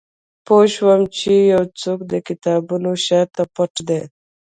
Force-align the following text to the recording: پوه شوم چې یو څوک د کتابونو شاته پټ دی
پوه 0.45 0.65
شوم 0.73 1.01
چې 1.17 1.31
یو 1.53 1.63
څوک 1.81 1.99
د 2.11 2.13
کتابونو 2.27 2.91
شاته 3.05 3.43
پټ 3.55 3.73
دی 3.87 4.01